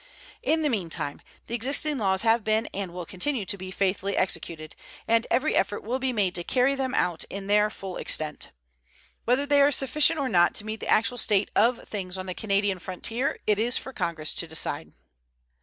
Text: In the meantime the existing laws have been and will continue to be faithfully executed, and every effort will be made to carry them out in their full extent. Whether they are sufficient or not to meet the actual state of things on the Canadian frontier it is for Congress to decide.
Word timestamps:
In 0.41 0.63
the 0.63 0.69
meantime 0.69 1.21
the 1.45 1.53
existing 1.53 1.99
laws 1.99 2.23
have 2.23 2.43
been 2.43 2.65
and 2.73 2.91
will 2.91 3.05
continue 3.05 3.45
to 3.45 3.55
be 3.55 3.69
faithfully 3.69 4.17
executed, 4.17 4.75
and 5.07 5.27
every 5.29 5.53
effort 5.55 5.83
will 5.83 5.99
be 5.99 6.11
made 6.11 6.33
to 6.33 6.43
carry 6.43 6.73
them 6.73 6.95
out 6.95 7.23
in 7.25 7.45
their 7.45 7.69
full 7.69 7.97
extent. 7.97 8.49
Whether 9.25 9.45
they 9.45 9.61
are 9.61 9.71
sufficient 9.71 10.17
or 10.19 10.27
not 10.27 10.55
to 10.55 10.65
meet 10.65 10.79
the 10.79 10.87
actual 10.87 11.19
state 11.19 11.51
of 11.55 11.87
things 11.87 12.17
on 12.17 12.25
the 12.25 12.33
Canadian 12.33 12.79
frontier 12.79 13.37
it 13.45 13.59
is 13.59 13.77
for 13.77 13.93
Congress 13.93 14.33
to 14.33 14.47
decide. 14.47 14.91